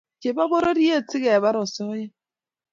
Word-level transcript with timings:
chepo 0.21 0.43
pororiet 0.51 1.05
sikepar 1.11 1.55
osoya 1.63 2.07